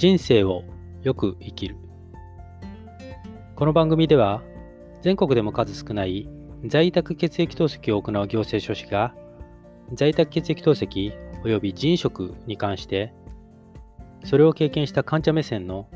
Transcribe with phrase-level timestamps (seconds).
[0.00, 0.64] 人生を
[1.02, 1.76] よく生きる
[3.54, 4.40] この番組では
[5.02, 6.26] 全国でも数少ない
[6.64, 9.14] 在宅血液透析を行う行政書士が
[9.92, 11.12] 在宅血液透析
[11.44, 13.12] 及び人食に関して
[14.24, 15.86] それを経験した患者目線の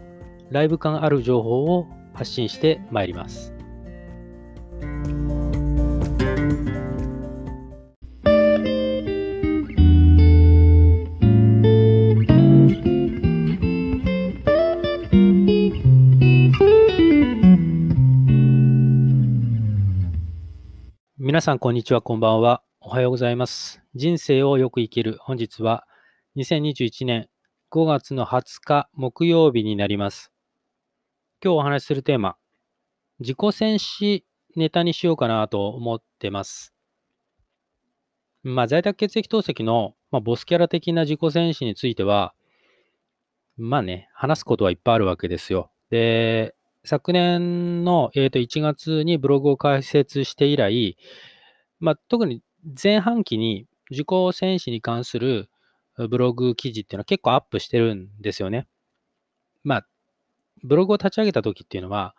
[0.51, 3.55] ライブ感ある情報を発信してまいります。
[21.27, 22.63] 皆さん、こんにちは、こんばんは。
[22.81, 23.81] おはようございます。
[23.95, 25.17] 人生をよく生きる。
[25.21, 25.87] 本日は
[26.37, 27.31] 2021年
[27.71, 30.31] 5月の20日木曜日になります。
[31.43, 32.37] 今日お話しするテーマ、
[33.21, 36.75] 自己戦士ネタにしようかなと思ってます。
[38.43, 42.35] まあ、在宅血液透析の、まあ、ボスキャラ的な自己戦士については、
[43.57, 45.71] まあね、話すことはいっぱいあるわけですよ。
[45.89, 46.55] で、
[46.85, 50.97] 昨年の、えー、と1月にブログを開設して以来、
[51.81, 52.43] まあ、特に
[52.83, 55.49] 前半期に受講戦士に関する
[55.97, 58.67] ブログ記事っていうのは結構アップしてるんですよね。
[59.63, 59.87] まあ、
[60.63, 62.15] ブログを立ち上げた時っていうのは、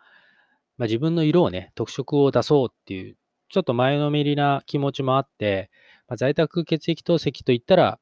[0.78, 3.16] まあ、自分の色をね、特色を出そうっていう、
[3.48, 5.70] ちょっと前のめりな気持ちもあって、
[6.08, 7.98] まあ、在宅血液透析といったら、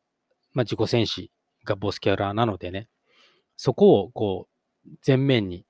[0.52, 1.30] まあ、自己戦士
[1.64, 2.88] がボスキャラなのでね、
[3.56, 4.48] そこをこ
[4.86, 5.66] う、前面に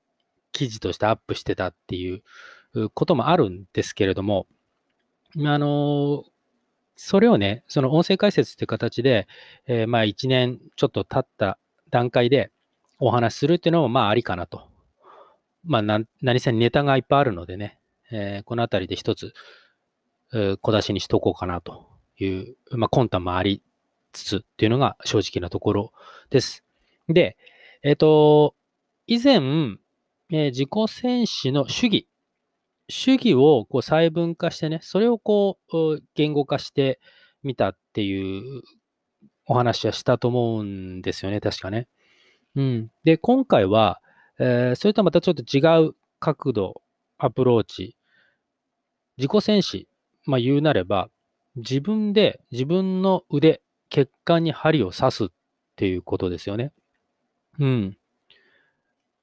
[0.55, 2.23] 記事としてアップしてたっていう
[2.93, 4.47] こともあるんですけれども、
[5.37, 6.23] あの、
[6.95, 9.27] それをね、その音声解説っていう形で、
[9.67, 12.51] えー、まあ1年ちょっと経った段階で
[12.99, 14.69] お話しするっていうのもまあありかなと。
[15.65, 15.81] まあ
[16.21, 17.77] 何せネタがいっぱいあるのでね、
[18.11, 19.33] えー、このあたりで一つ
[20.61, 21.85] 小出しにしとこうかなと
[22.17, 23.61] いう、まあ魂胆もあり
[24.13, 25.91] つつっていうのが正直なところ
[26.29, 26.63] です。
[27.09, 27.35] で、
[27.83, 28.55] えっ、ー、と、
[29.05, 29.77] 以前、
[30.31, 32.07] えー、自己戦士の主義。
[32.87, 36.99] 主義をこう細分化してね、それをこう言語化して
[37.43, 38.61] みたっていう
[39.47, 41.87] お話はしたと思うんですよね、確かね。
[42.55, 42.91] うん。
[43.03, 44.01] で、今回は、
[44.39, 46.81] えー、それとはまたちょっと違う角度、
[47.17, 47.95] アプローチ。
[49.17, 49.87] 自己戦士、
[50.25, 51.09] まあ言うなれば、
[51.55, 55.27] 自分で自分の腕、血管に針を刺すっ
[55.75, 56.73] ていうことですよね。
[57.59, 57.97] うん。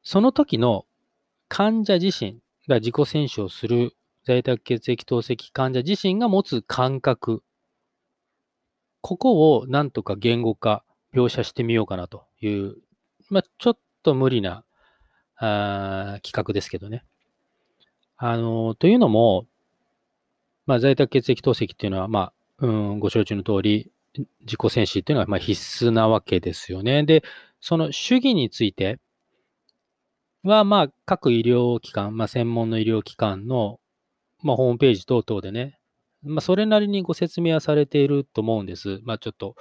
[0.02, 0.86] その時の
[1.52, 7.42] 患者自身が自己選手をする在宅血液透析患者自身が持つ感覚、
[9.02, 10.82] ここをなんとか言語化、
[11.12, 12.76] 描写してみようかなという、
[13.28, 14.64] まあ、ちょっと無理な
[15.36, 17.04] あ企画ですけどね。
[18.16, 19.44] あの、というのも、
[20.64, 23.92] まあ、在宅血液透析っていうのは、まあ、うん、ご承知の通り、
[24.40, 27.04] 自己戦士っていうのはま必須なわけですよね。
[27.04, 27.22] で、
[27.60, 29.00] その主義について、
[30.44, 33.78] は、まあ、各医療機関、まあ、専門の医療機関の、
[34.42, 35.78] まあ、ホームページ等々でね、
[36.24, 39.00] まあ、それなりにご説明はされていると思うんです。
[39.04, 39.56] まあ、ちょっと、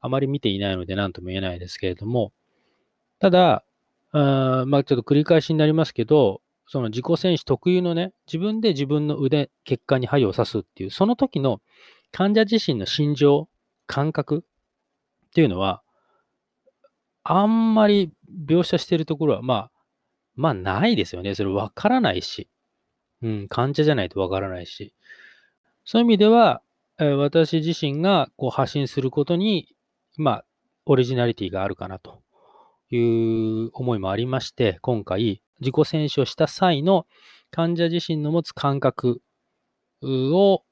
[0.00, 2.32] あまり見ていないので何とも言えないですけれども、
[3.20, 3.64] ただ、
[4.12, 11.60] あまあ、ちょっと繰り返しになりますけど、その自己選手特有のね、自分で自分の腕、血管に針を刺すっていう、その時の
[12.12, 13.48] 患者自身の心情、
[13.86, 15.82] 感覚っていうのは、
[17.24, 18.12] あんまり
[18.48, 19.70] 描写しているところは、まあ、
[20.34, 21.34] まあ、ないですよね。
[21.34, 22.48] それ分からないし。
[23.22, 24.94] うん、患者じゃないと分からないし。
[25.84, 26.62] そういう意味では、
[26.98, 29.74] えー、私自身がこう発信することに、
[30.16, 30.44] まあ、
[30.86, 32.22] オリジナリティがあるかなと
[32.90, 37.06] いう思いもありまして、今回、自己選手をした際の
[37.50, 39.22] 患者自身の持つ感覚
[40.02, 40.62] を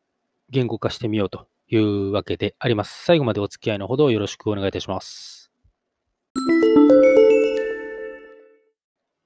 [0.50, 3.04] 言語化してみようというわけであります。
[3.04, 5.50] 最後までお付き合いのほどよろしくお願いいたします。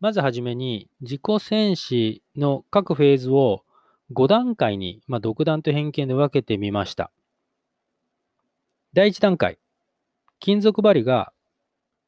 [0.03, 3.63] まずはじめに、自己戦士の各フェーズを
[4.13, 7.13] 5段階に、まあ、独断と偏見で分けてみました。
[8.95, 9.61] 第1段階、
[10.41, 11.32] 金属針が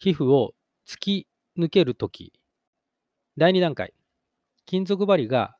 [0.00, 0.54] 皮膚を
[0.84, 2.32] 突き抜けるとき。
[3.36, 3.94] 第2段階、
[4.66, 5.56] 金属針が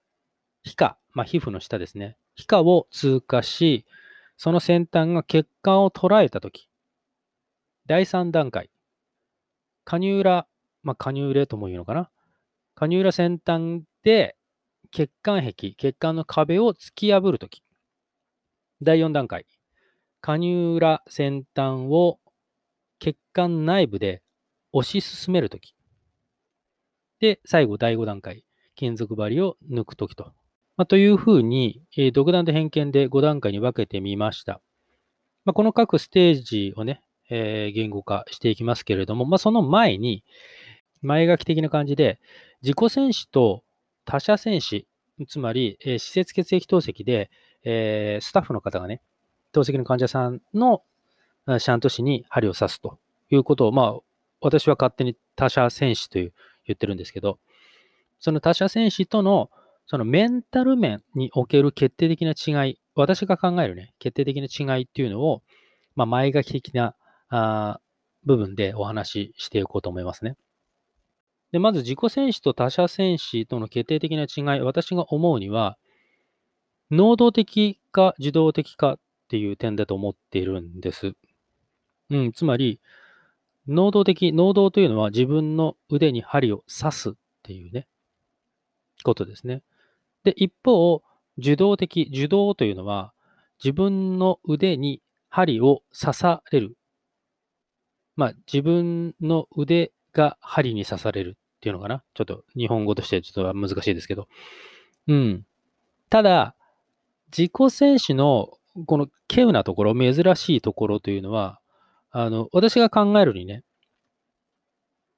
[0.65, 2.17] 皮下、まあ、皮膚の下ですね。
[2.35, 3.87] 皮下を通過し、
[4.37, 6.69] その先端が血管を捉えたとき。
[7.87, 8.71] 第3段階、
[9.85, 10.49] カニューラ、
[10.83, 12.11] まあ、カニューレとも言うのかな。
[12.75, 14.37] 加入裏先端で
[14.91, 17.63] 血管壁、血管の壁を突き破るとき。
[18.83, 19.47] 第4段階。
[20.21, 22.19] 加入裏先端を
[22.99, 24.23] 血管内部で
[24.73, 25.75] 押し進めるとき。
[27.21, 28.45] で、最後、第5段階。
[28.77, 30.33] 金属針を抜くときと。
[30.77, 34.61] まあ、というふうに、えー、独断と偏見で5段階に分けてみました。
[35.45, 40.25] まあ、この各ステージをね、えー、言語化していきますけれども、まあ、その前に、
[41.03, 42.19] 前書き的な感じで、
[42.65, 43.63] 自己戦士と
[44.07, 44.89] 他者戦士、
[45.29, 47.31] つまり、えー、施設血液透析で、
[47.63, 49.03] えー、スタッフの方がね、
[49.53, 50.83] 透析の患者さんの
[51.59, 52.99] シャント氏に針を刺すと
[53.31, 54.01] いうことを、まあ、
[54.41, 56.33] 私は勝手に他者戦士という
[56.65, 57.39] 言ってるんですけど、
[58.19, 59.51] その他者戦士との
[59.87, 65.43] そのメンタル面における決定的な違い、私が考えるね、決定的な違いっていうのを、
[65.97, 66.95] まあ、前書き的な
[67.29, 67.79] あ
[68.25, 70.37] 部分でお話ししていこうと思いますね。
[71.55, 75.79] で、まず自己戦士と他者戦士との決定的な違い、私が思うには、
[76.91, 78.99] 能動的か受動的かっ
[79.29, 81.15] ていう点だと思っているんです。
[82.11, 82.81] うん、つまり、
[83.69, 87.13] 能動的、能動というのは自分の腕に針を刺すっ
[87.45, 87.87] ていうね、
[89.05, 89.63] ことですね。
[90.25, 91.05] で、一方、
[91.39, 93.13] 受動的、受動というのは
[93.63, 96.77] 自分の腕に針を刺される。
[98.17, 102.03] まあ、自分の腕が針に刺されるっていうのかな？
[102.13, 104.29] ちょっと日本語としてちょっと難しいですけど。
[105.09, 105.47] うん。
[106.11, 106.55] ただ、
[107.35, 111.59] 自己選手のこの稀有なところ、珍しいところというのは、
[112.11, 113.65] あの、私が考えるにね、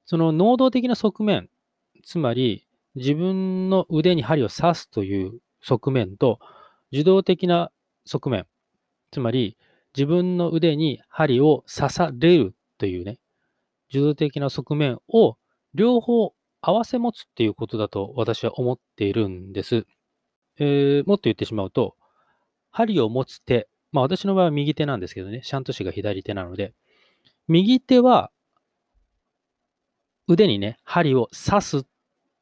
[0.05, 1.49] その能動的な側面、
[2.05, 2.65] つまり
[2.95, 6.39] 自分の腕に針を刺すという側面と、
[6.93, 7.71] 受動的な
[8.05, 8.47] 側面、
[9.11, 9.57] つまり
[9.93, 13.19] 自分の腕に針を刺されるというね、
[13.89, 15.35] 受動的な側面を
[15.73, 16.33] 両方
[16.67, 19.85] 合わせ持つっていうことだと私は思っているんです。
[20.59, 21.95] えー、もっと言ってしまうと、
[22.71, 26.73] 針を持つ手、まあ私の場合は右手なんですけどね、シャント氏が左手なので、
[27.47, 28.31] 右手は
[30.27, 31.85] 腕にね、針を刺すっ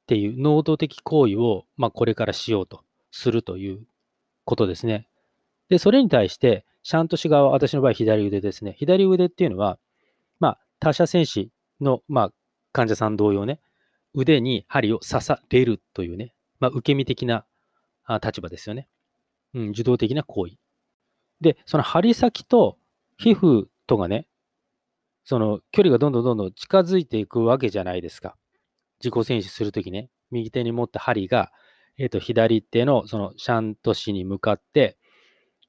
[0.07, 2.81] ていう能動的行為を、まあ、これからしようと
[3.11, 3.85] するという
[4.43, 5.07] ことですね。
[5.69, 8.75] で、それに対して、シャント氏側、私の場合左腕ですね。
[8.79, 9.77] 左腕っていうのは、
[10.39, 12.31] まあ、他者戦士の、まあ、
[12.71, 13.59] 患者さん同様ね、
[14.15, 17.45] 腕に針を刺されるというね、まあ、受け身的な
[18.23, 18.87] 立場ですよね。
[19.53, 20.55] うん、受動的な行為。
[21.41, 22.77] で、その針先と
[23.17, 24.27] 皮膚とがね、
[25.25, 28.35] その距離がどんどんどんどん近づいていくわけじゃないですか。
[29.03, 31.51] 自己選手するときね、右手に持った針が、
[31.97, 34.97] え、ー、と、左手のそのシャント氏に向かって、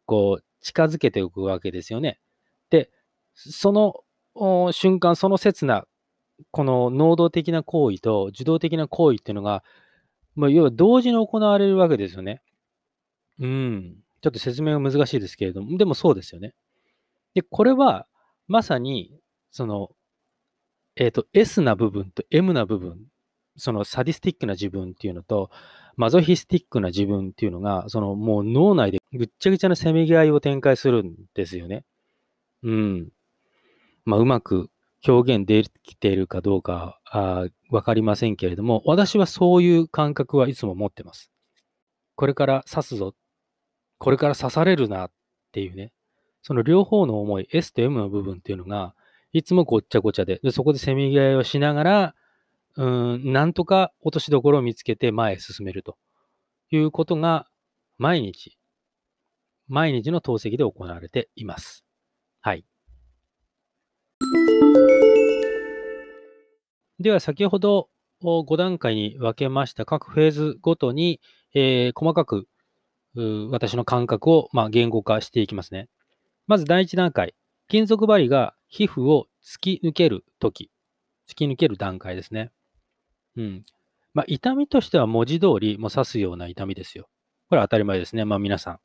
[0.04, 2.20] こう、近づけていくわけですよね。
[2.70, 2.90] で、
[3.34, 5.86] その瞬間、その刹那、
[6.50, 9.62] この能動的な行為と受動的な行為っていうのが、
[10.34, 12.42] まあ、要は同時に行われるわけですよね。
[13.38, 13.96] うん。
[14.20, 16.54] ちょっと説明は難しいですけれども、でもそうですよね。
[17.34, 18.06] で、これは、
[18.48, 19.12] まさに、
[19.50, 19.90] その、
[20.96, 22.98] えっ、ー、と、S な部分と M な部分、
[23.56, 25.50] そのサディスティックな自分っていうのと、
[25.96, 31.84] マゾヒスティックな自分っていうのが、そのもう脳内でぐっちゃぐちゃなせめぎ合いを展開するんですよね。
[32.62, 33.08] うん。
[34.04, 34.70] まあ、うまく
[35.06, 37.00] 表現できているかどうか
[37.70, 41.30] わかりませんけれども、私はそういう感覚はいつも持ってます。
[42.14, 43.14] これから刺すぞ。
[43.98, 45.10] これから刺されるなっ
[45.52, 45.92] ていうね。
[46.42, 48.94] その両方の思い、S と M の部分っていうのが、
[49.32, 52.14] いつもごっちゃごちゃで、でそこでせめぎ合いをしながら、
[52.76, 55.96] うん、なんとか落としどころを見つけて前へ進めると
[56.70, 57.46] いうことが、
[57.98, 58.58] 毎日、
[59.68, 61.84] 毎日の透析で行われています。
[62.40, 62.64] はい。
[66.98, 67.88] では、先ほど
[68.22, 71.20] 5段階に分けました各フェーズごとに、
[71.54, 72.48] えー、細かく
[73.50, 75.88] 私の感覚を、まあ、言語化していきますね。
[76.46, 77.34] まず第1段階。
[77.68, 80.70] 金属針が皮膚を突き抜けるとき、
[81.28, 82.50] 突き抜ける段階ですね。
[83.36, 83.62] うん。
[84.14, 87.08] まあ、痛みとしては文字通りも刺すような痛みですよ。
[87.48, 88.24] これは当たり前ですね。
[88.24, 88.78] まあ、皆さ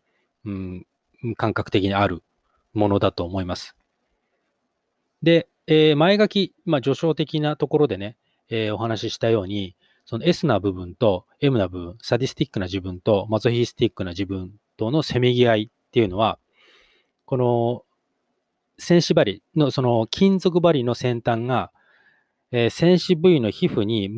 [0.46, 2.24] ん、うん、感覚的にある
[2.74, 3.76] ものだと思います。
[5.24, 8.18] で、えー、前書き、まあ、序章的なところでね、
[8.50, 9.76] えー、お話ししたように、
[10.06, 16.40] その S な部分と M な部分、サディスティックな自分とマゾヒスティックな自分とのせめぎ合いっていうのは、
[17.26, 17.84] この
[18.78, 21.72] 戦士針の、その金属針の先端が、
[22.52, 24.10] えー、戦士部位の皮膚に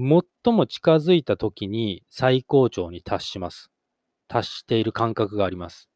[0.43, 3.69] 最も近づいた時に最高潮に達します。
[4.27, 5.89] 達している感覚があります。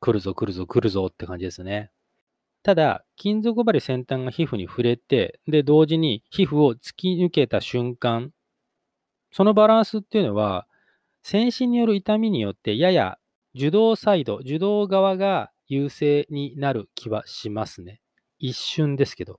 [0.00, 1.90] 来るぞ来るぞ来るぞって感じですね。
[2.66, 8.32] ただ、金属針先端が皮膚に触れて、で、同時に皮膚を突き抜けた瞬間、
[9.30, 10.66] そのバランスっていうのは、
[11.22, 13.18] 戦士による痛みによってやや
[13.54, 18.00] 受動サイド、受動側が優勢になる気はしますね。
[18.40, 19.38] 一瞬ですけど。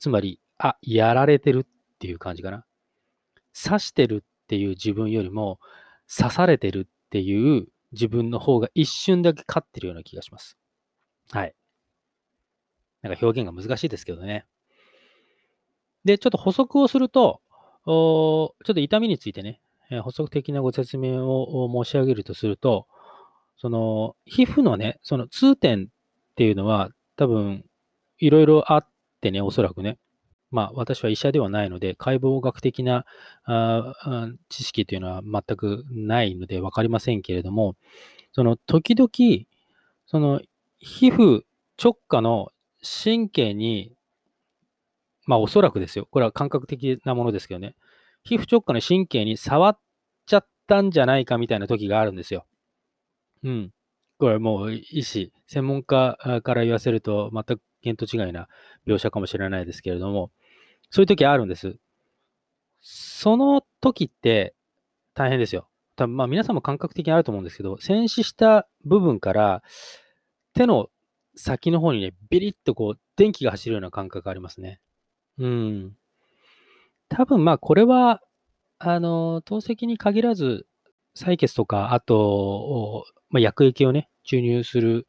[0.00, 2.66] つまり、あ、やられてるっていう感じかな。
[3.54, 5.60] 刺してるっていう自分よりも、
[6.12, 10.58] 刺されてるっていう自分の方が一瞬だけ勝ってるような気がします。
[11.30, 11.54] はい。
[13.04, 14.46] なんか表現が難しいですけどね。
[16.06, 17.42] で、ちょっと補足をすると、
[17.84, 22.86] ちょっと痛みについてね、え補足的なご説明を申し上げるとすると、
[23.58, 27.64] その皮膚のね、その痛点っていうのは多分
[28.18, 28.88] いろいろあっ
[29.20, 29.98] てね、おそらくね。
[30.50, 33.04] まあ私は医者ではないので、解剖学的な
[33.44, 33.92] あ
[34.48, 37.76] 知識というのは全くないので分かりませんけれども、
[38.32, 39.10] その時々、
[40.06, 40.40] その
[40.78, 41.42] 皮膚
[41.82, 42.48] 直下の
[42.84, 43.92] 神経に、
[45.26, 46.06] まあおそらくですよ。
[46.10, 47.74] これは感覚的なものですけどね。
[48.24, 49.78] 皮膚直下の神経に触っ
[50.26, 52.46] ちゃったんじゃないかみたいな時があるんですよ。
[53.42, 53.70] うん。
[54.18, 58.48] これもう医師、専門家から言わせると全く見当違いな
[58.86, 60.30] 描写かもしれないですけれども、
[60.90, 61.76] そういう時あるんです。
[62.80, 64.54] その時って
[65.14, 65.68] 大変ですよ。
[65.96, 69.62] 多分まあ皆さんも感覚的にあると思うんですけど、戦死した部分から
[70.54, 70.88] 手の
[71.36, 74.80] 先の方にね、ビリッとこう電気が走るような感覚がありますね。
[75.38, 75.96] うん。
[77.08, 78.22] 多分まあこれは、
[78.78, 80.66] あの、透析に限らず、
[81.16, 85.06] 採血とか、あと、おまあ、薬液をね、注入する、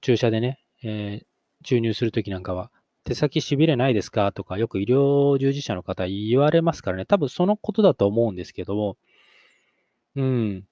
[0.00, 1.26] 注射でね、えー
[1.62, 2.70] 注入するときなんかは、
[3.04, 4.32] 手先しびれないですか？
[4.32, 8.96] とか、よく医療従事者の方言われますからね、多分そのことだと思うんですけども、
[10.16, 10.64] うん、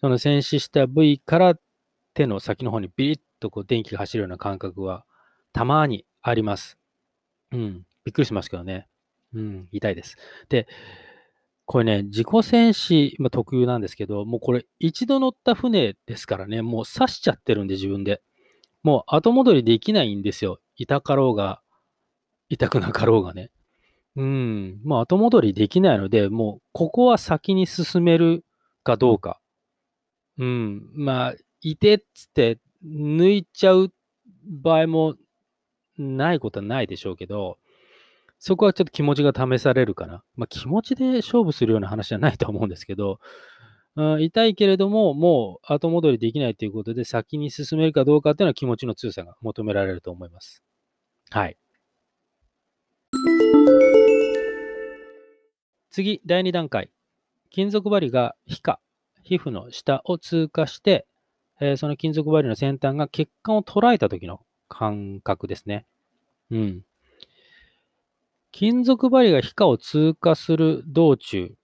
[0.00, 1.54] その戦死した部位から
[2.12, 5.04] 手の先の方にビリッとこう電気が走るような感覚は
[5.52, 6.78] たまにあります。
[7.52, 8.88] うん、びっくりしますけどね。
[9.34, 10.16] うん、痛いです。
[10.48, 10.66] で、
[11.64, 18.22] これね、自己戦死、まあ、特有なんですけど、もうこれ一度乗った船ですからね、もう刺しちゃってるんで自分で。
[18.82, 20.60] もう後戻りできないんですよ。
[20.76, 21.60] 痛かろうが、
[22.48, 23.50] 痛くなかろうがね。
[24.14, 24.80] うん。
[24.84, 28.44] もう後戻りできないので、もうここは先に進める
[28.84, 29.40] かどうか。
[30.38, 30.88] うん。
[30.94, 33.92] まあ、いてっつって抜いちゃう
[34.44, 35.14] 場合も
[35.98, 37.58] ないことはないでしょうけど、
[38.38, 40.22] そこはちょっと気持ちが試されるかな。
[40.36, 43.18] まあ気持ちで勝負するような話じゃないと思うんですけど、
[43.96, 50.62] うん、痛いけれども、もう後戻りできないということで、先に進めるかどうかっていうのは気持ちの強さが求められると思います。
[51.30, 51.56] はい。
[55.90, 56.90] 次、第2段階。
[57.48, 58.80] 金属針が皮下、
[59.22, 61.06] 皮膚の下を通過して、
[61.60, 65.86] えその金属針の先端が血管を捉えた時の感覚ですね。
[66.50, 66.84] うん。
[68.52, 71.54] 金属針が皮下を通過する道中、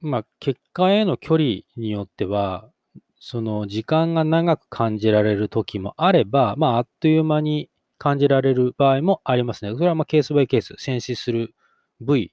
[0.00, 2.70] まあ、血管への距離によっては、
[3.18, 9.72] その時間が長く感じられる時もあれば、まあ、あっという間に感じられる場合もありますね。
[9.74, 11.54] それはまあケースバイケース、戦死する
[12.00, 12.32] 部位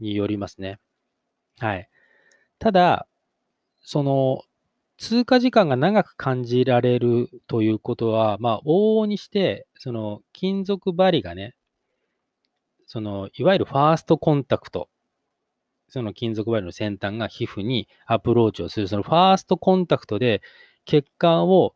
[0.00, 0.78] によりますね。
[1.58, 1.88] はい。
[2.58, 3.06] ただ、
[3.80, 4.42] その、
[5.02, 11.56] 通過時間が長く感じられるということは、まあ、往々にして、その、金属針がね、
[12.86, 14.88] その、いわゆるファーストコンタクト、
[15.88, 20.40] その金属針の先端が皮膚にアプローチをする、そのファーストコンタクトで
[20.84, 21.74] 血管を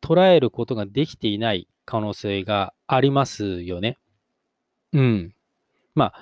[0.00, 3.98] 捉えることができていない可能性がありますよね。
[4.94, 5.34] うん。
[5.94, 6.14] ま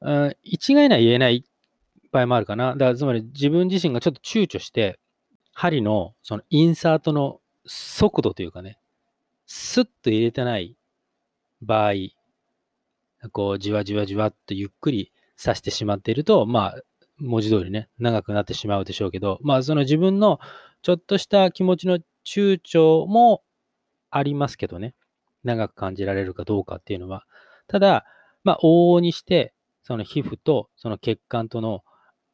[0.00, 1.44] あ、一概には言えない
[2.10, 2.72] 場合もあるかな。
[2.72, 4.98] だからつまり自分自身がちょっと躊躇して、
[5.58, 8.78] 針のそのインサートの速度というかね、
[9.44, 10.76] スッと入れてない
[11.62, 11.92] 場合、
[13.32, 16.82] こうじわじわじわっとゆっくり刺してしまっていると、まあ、
[17.16, 20.38] 文字通りね、長くなってしまうでしょうけど、まあ、その自分の
[20.82, 23.42] ちょっとした気持ちの躊躇も
[24.10, 24.94] ありますけどね、
[25.42, 27.24] 長く感じられるかどうかっていうのは。
[27.66, 28.04] ただ、
[28.44, 31.82] まあ、往々にして、その皮膚とその血管との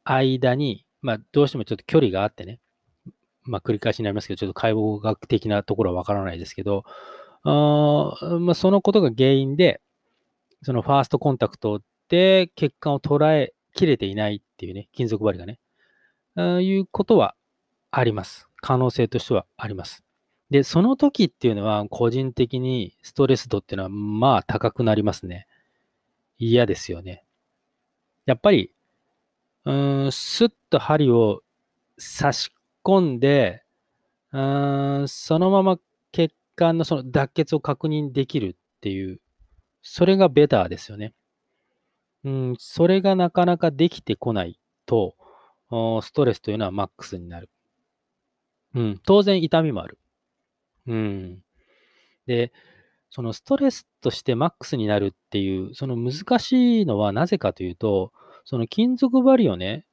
[0.03, 2.59] 間に、まあ、どうしてもちょっと距離があってね、
[3.45, 6.83] まあ、繰り返しになりますけど、ちょっと解剖学的なところはわからないですけど、
[7.43, 9.81] あまあ、そのことが原因で、
[10.63, 15.59] そのファーストコンタクトで血管を捉えきれていないっていうね、金属針がね、
[16.35, 17.35] あいうことは
[17.91, 18.47] あります。
[18.61, 20.03] 可能性としてはあります。
[20.49, 25.47] で、その時っていうのは、個人的にストレス度っていうのは、まあ高くなりますね。
[26.37, 27.23] 嫌ですよね。
[28.25, 28.71] やっぱり、
[29.65, 29.71] う
[30.07, 31.41] ん、スッと針を
[31.97, 32.51] 差し
[32.85, 33.63] 込んで、
[34.31, 35.79] うーん、そのまま
[36.11, 39.19] 血管のその脱血を確認できるっていう、
[39.81, 41.13] それがベターですよね。
[42.23, 45.15] うん、それがなかなかできてこないと、
[46.01, 47.49] ストレスというのはマックスになる。
[48.73, 49.97] うん、当然痛みもある。
[50.87, 51.43] うん。
[52.25, 52.51] で、
[53.09, 58.11] そのストレスとしてマックスになるっていう、その難しいのはなぜかというと、
[58.43, 59.85] その金属針をね、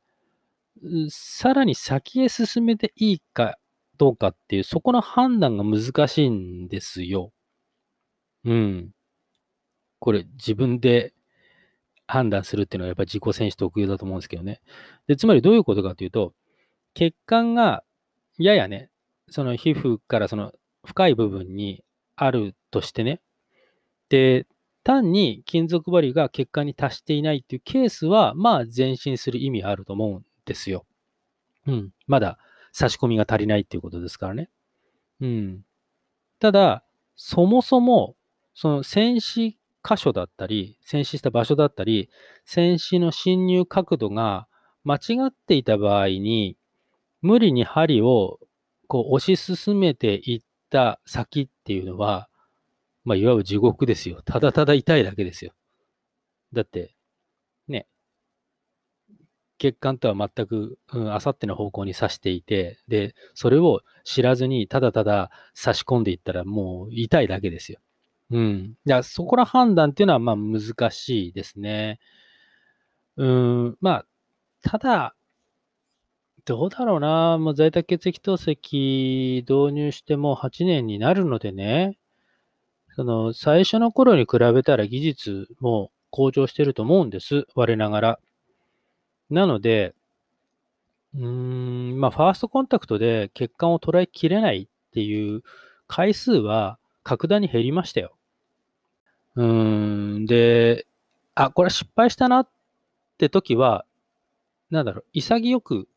[1.11, 3.59] さらに先へ進めていいか
[3.99, 7.33] どうかっていう、そこの判断が難しいんですよ。
[8.45, 8.91] うん。
[10.01, 11.15] これ自分で
[12.07, 14.61] 判断するっていうのはやっぱり自己選手特有だと思うんですけどね。
[15.07, 16.35] で、つまりどういうことかというと、
[16.95, 17.85] 血管が
[18.39, 18.91] ややね、
[19.31, 20.53] その皮膚からその
[20.85, 21.85] 深い部分に
[22.17, 23.21] あるとしてね、
[24.09, 24.47] で、
[24.85, 30.85] 単に金属針が血管に達していないっていうケースは、まあ前進する意味あると思うんですよ。
[31.67, 31.91] うん。
[32.07, 32.39] まだ
[32.73, 34.51] 差し込みが足りないっていうことですからね。
[35.21, 35.65] うん。
[36.39, 36.85] ただ、
[37.17, 38.17] そもそも、
[38.55, 42.11] その戦死箇所だったり、戦死した場所だったり、
[42.45, 44.49] 戦死の侵入角度が
[44.85, 46.57] 間違っていた場合に、
[47.21, 48.41] 無理に針を
[48.89, 52.29] こう推し進めていった先っていうのは、
[53.05, 54.23] まあ、いわゆる地獄ですよ。
[54.25, 55.53] ただただ痛いだけですよ。
[56.53, 56.95] だって、ね、
[59.63, 67.79] 血管とは全く、あさっての方向に刺していて、で、それを知らずにただただ差し込んでいったらもう痛いだけですよ。
[68.33, 68.75] うん。
[68.85, 72.01] じゃそこら判断っていうのはまあ難しいですね。
[73.17, 74.07] うん、まあ、
[74.69, 75.15] ただ、
[76.45, 77.39] どうだろうな。
[77.39, 81.99] もう在宅血液透析導入してもう8年になるのでね、
[82.97, 87.47] その最初の頃に比べたら技術も向上してると思うんです。
[87.55, 88.19] 我ながら。
[89.33, 89.95] なので、
[91.15, 95.43] うーん、まあ、ファーストコンタクトで血管を捉えきれないっていう
[95.87, 98.17] 回数は格段に減りましたよ。
[99.37, 100.87] うーん、で、
[101.35, 102.49] あ、これ失敗したなっ
[103.17, 103.87] て時は、
[104.71, 105.89] なんだろう、潔く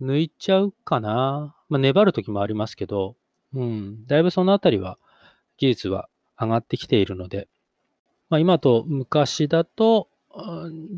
[0.00, 1.54] 抜いちゃうかな。
[1.68, 3.16] まあ、粘る時もありますけど、
[3.54, 4.98] うん、だいぶそのあたりは
[5.58, 6.08] 技術は
[6.40, 7.48] 上がってきているので、
[8.30, 10.08] まあ、今と昔だと、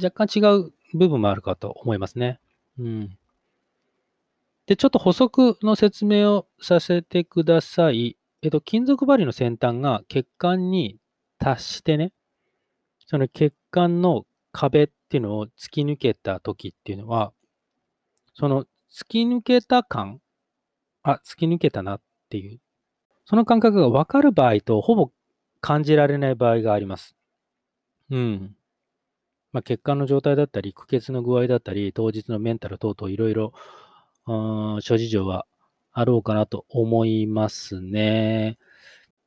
[0.02, 2.40] 若干違う部分もあるかと思いますね。
[2.78, 3.19] うん。
[4.66, 8.16] で、ちょっと補足の説明をさせてください。
[8.43, 10.99] えっと、金属針の先端が血管に
[11.38, 12.12] 達してね、
[13.07, 17.33] その血管の壁っていうのを突き抜けた時っていうのは、
[18.35, 20.20] その突き抜けた感、
[21.03, 22.61] あ、突き抜けたなっていう、
[23.25, 25.11] その感覚が分かる場合とほぼ
[25.61, 27.16] 感じられない場合があります。
[28.11, 28.57] うん。
[29.57, 33.55] まあ、血管の状態だったり、苦血の具合だったり、当日のメンタル等々いろいろ、
[34.27, 35.47] 諸事情は
[35.92, 38.59] あろうかなと思いますね。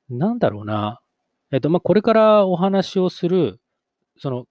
[0.07, 1.01] なんだろうな。
[1.51, 3.59] えっと、まあ、これからお話をする、
[4.19, 4.45] その、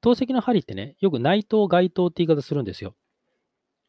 [0.00, 2.96] 透析の針ってね、よく内頭外頭って言い方するんですよ。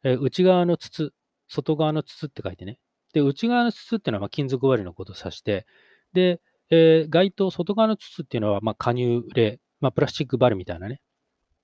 [0.03, 1.13] え内側の筒、
[1.47, 2.77] 外側の筒って書いてね。
[3.11, 5.65] で、内側の筒っていうのはま金属割りのことを指して、
[6.13, 11.01] で、えー、外頭、外側の筒っていうのはま加入例、まあ、プラスチックバルみたいなね、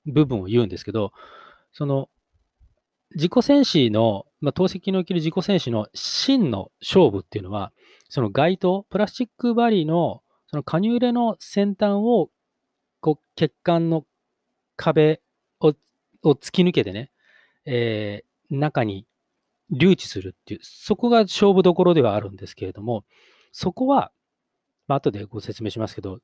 [0.06, 1.12] 部分を言うんですけど、
[1.72, 2.10] その、
[3.16, 7.72] 自己戦士の、まあ、透析における自己戦士の真の勝負っていうのは、
[8.10, 12.30] その街灯、プラスチックバリの、その加入レの先端を、
[13.00, 14.06] こう、血管の
[14.76, 15.22] 壁
[15.60, 15.74] を
[16.24, 17.12] を突き抜けてね、
[17.66, 19.06] えー、中に
[19.70, 23.04] 留置するっていう、そこが勝負どころではあるんですけれども、
[23.52, 24.12] そこは、
[24.88, 26.20] まあ、後でご説明しますけど、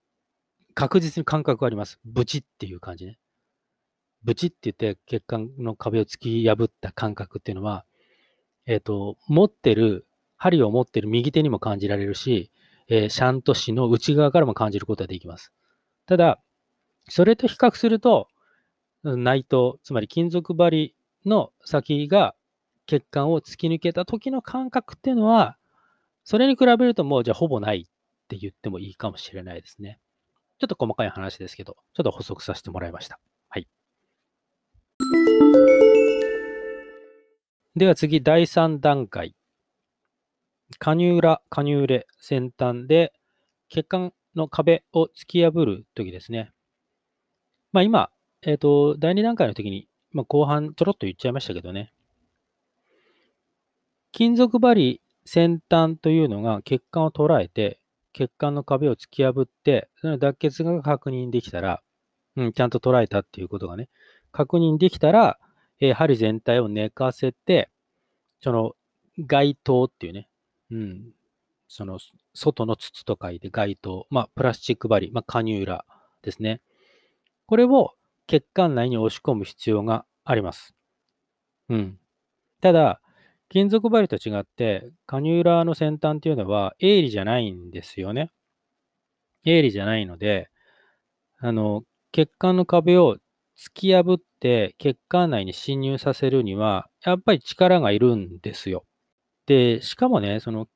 [0.80, 2.00] 確実に感覚があります。
[2.06, 3.20] ブチっていう感じね。
[4.24, 7.84] ブチって言って血管の壁を突き破った感覚っていうのは、
[8.66, 12.50] えっ、ー、と、持ってる、針を持ってる右手にも感じられるし、
[12.88, 15.52] えー、シャント紙の内側からも感じることができます。
[16.06, 16.40] ただ、
[17.10, 18.30] それと比較すると、
[19.04, 22.36] 内頭、つまり金属針の先が
[22.86, 25.58] 血管を突き抜けた時の感覚っていうのは、
[26.24, 30.00] それに比べるともうじゃあほぼないって言ってもいいかもしれないですね。
[30.60, 33.20] ちょっと細かい話ですけど、ちょっと補足させてもらいました。
[33.48, 33.68] はい。
[37.78, 39.36] では次、第3段階。
[40.78, 43.14] 加入裏、加入レ、先端で
[43.70, 46.52] 血管の壁を突き破るときですね。
[47.72, 48.10] まあ今、
[48.42, 51.94] えっ、ー、と、第2段階の時に、まあ後半ちょろっと言っちゃいましたけどね。
[54.12, 57.79] 金属針先端というのが血管を捉えて、
[58.14, 61.82] 血管の壁を突き破って、その脱血が確認できたら、
[62.36, 63.90] うん、ちゃんと捉えたっていうことがね、
[64.32, 65.40] 確認できたら、
[65.80, 67.70] えー、針全体を寝かせて、
[68.42, 68.74] その
[69.18, 70.30] 街灯っていうね、
[70.72, 71.12] うん、
[71.68, 72.00] その
[72.34, 75.86] 外の筒と書いて街灯、まあプラスチック針、まあカニューラ
[76.22, 76.62] ですね。
[77.46, 77.94] これを
[78.28, 80.76] 血管内に押し込む必要があります。
[81.70, 82.00] うん。
[82.62, 83.02] ただ、
[83.50, 88.32] 金属針と違って、カニューラーの先端っていうのは鋭利じゃないんですよね。
[89.44, 90.50] 鋭利じゃないので、
[91.40, 93.18] あの、血管の壁を
[93.58, 98.86] 突き破って血管内に侵入させるには、やっぱり力がいるんですよ。
[99.48, 100.68] で、しかもね、その、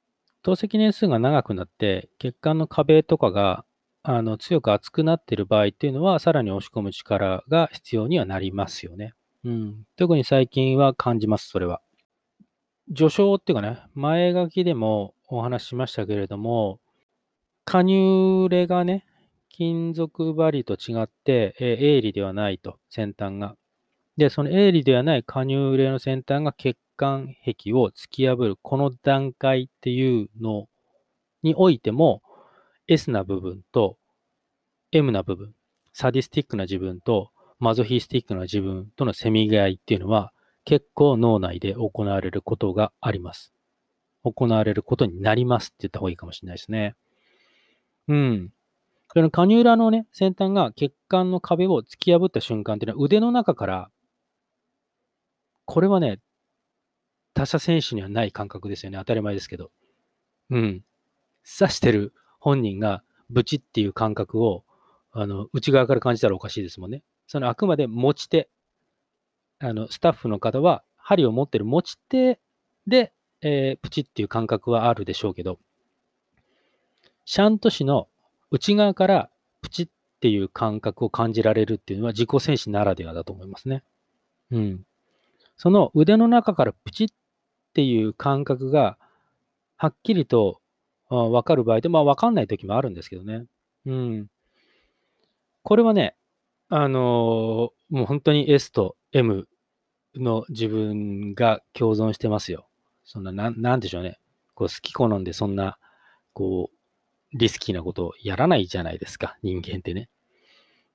[0.44, 3.66] 透析年数が長くなって、血管の壁とかが
[4.04, 9.14] あの強く熱くなっている場合っていうのは、さらに押し込む力が必要にはなりますよね。
[9.46, 9.84] うん。
[9.96, 11.82] 特に最近は感じます、それは。
[12.96, 16.80] 序章っていうかね、前書きでもお話ししましたけれども、
[17.66, 19.06] 加入れがね、
[19.50, 23.56] 金属針と違って、え鋭利ではないと、先端が。
[24.18, 30.68] で、その鋭利ではない加入れの先端が血管壁を突き破る、この段階っていうの
[31.42, 32.22] においても、
[32.88, 33.98] S な部分と
[34.92, 35.56] M な部分、
[35.94, 40.33] サディスティックな自分とマゾヒスティックな自分とのせめぎ合いっていうのは
[40.65, 43.54] 結構脳内で行われることがあります。
[44.23, 46.95] 行われることになりますって言った方がいいかもしれないですね。
[48.08, 48.54] うん。
[49.13, 53.91] そのカニューラのね、先端が血管の壁を突き破った瞬間っていうのは腕の中から、
[55.65, 56.19] これはね、
[57.34, 58.97] 他者選手にはない感覚ですよね。
[58.97, 59.71] 当たり前ですけど。
[60.49, 60.84] うん。
[61.60, 64.63] 刺してる本人がブチっていう感覚を、
[65.12, 67.04] あの、内側から感じたらおかしいですもんね。
[67.28, 68.49] そのあくまで持ち手。
[69.63, 72.39] あの、スタッフの方は、針を持ってる持ち手
[72.86, 75.58] で、えー、プチっていう感覚はあるでしょうけど、
[77.26, 78.10] シャント氏の
[78.52, 79.30] 内側から
[79.62, 83.84] プチっていう感覚を感じられるっていうのは自己戦士ならではだと思いますね。
[84.52, 84.86] うん。
[85.56, 87.08] その腕の中からプチっ
[87.73, 88.97] ていう感覚が
[89.78, 90.60] はっきりと
[91.10, 93.45] わかる場合で、まあわかんない時もあるんですけどね。
[93.86, 94.28] うん。
[95.63, 96.15] これはね、
[96.67, 99.47] あのー、もう本当に S と M
[100.15, 102.67] の自分が共存してますよ。
[103.04, 104.19] そんな、なん、なんでしょうね。
[104.56, 105.78] こう好き好んでそんな、
[106.34, 110.10] こう、リスキーなことをやらないじゃないですか、人間ってね。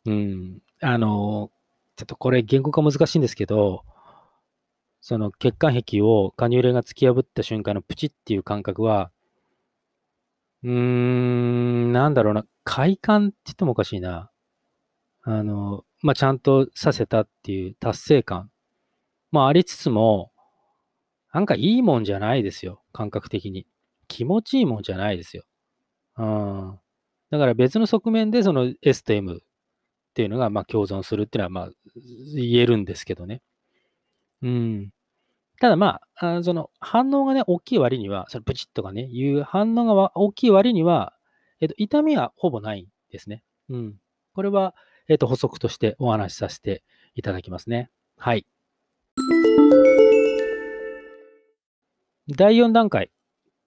[0.07, 0.59] うん。
[0.81, 1.51] あの、
[1.97, 3.85] ちょっとこれ言語化難しいんですけど、
[5.01, 9.11] その血管壁をカニューレが突き破った瞬間のプチっていう感覚は、
[10.65, 14.31] うーん、なんだろうな、快感って言ってもおかしいな。
[15.23, 18.51] あの、まあ、ちゃんとさせたっていう達成感。
[19.31, 20.33] まあ、ありつつも、
[21.33, 22.83] なんかいいもんじゃないですよ。
[22.93, 23.67] 感覚的に。
[24.09, 25.45] 気持ちいいもんじゃないですよ。
[26.17, 26.79] うん。
[27.31, 29.39] だから別の側面でその S と M っ
[30.15, 31.71] ていうのがまあ共存するっていうのはまあ
[32.35, 33.43] 言えるんですけどね。
[34.43, 34.91] うん。
[35.61, 41.15] ただまあ、あその反応がね、大きい割には、そのプチッとかね、いう反応が大きい割には、
[41.61, 43.43] えっと、痛みはほぼないんですね。
[43.69, 43.97] うん。
[44.35, 44.75] これは、
[45.09, 47.91] えっと、補足としてお話しさせていただきますね。
[48.17, 48.47] はい。
[52.31, 53.11] 第4段階、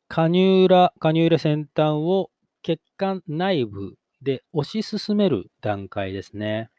[0.07, 2.29] 加入裏、加入裏先端を
[2.61, 6.69] 血管内部で押し進める段階ですね。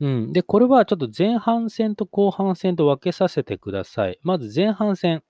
[0.00, 0.32] うん。
[0.32, 4.18] で、これはちょっと前半戦と後半戦と分けさせてください。
[4.22, 5.22] まず前半戦。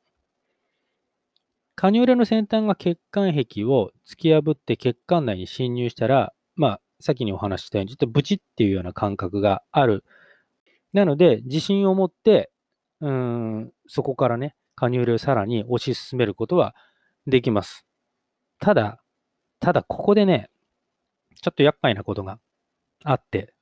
[1.74, 10.04] カニューレの先端が血管壁を突き破って血管内に侵入したら、まあ、先にお話ししたように、ちょっとブチっていうような感覚がある。
[10.98, 12.50] なので、自信を持って、
[13.00, 16.74] うん、そこからね、加入をさらに推し進めることは
[17.26, 17.86] できます。
[18.60, 19.00] ただ、
[19.60, 20.50] ただここでね、
[21.40, 22.38] ちょっと厄介なことが
[23.04, 23.54] あって、